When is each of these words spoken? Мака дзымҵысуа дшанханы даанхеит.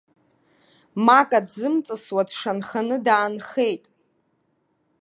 Мака 1.05 1.39
дзымҵысуа 1.47 2.23
дшанханы 2.29 2.97
даанхеит. 3.05 3.85